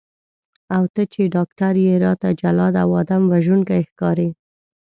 [0.75, 4.29] او ته چې ډاکټر یې راته جلاد او آدم وژونکی ښکارې.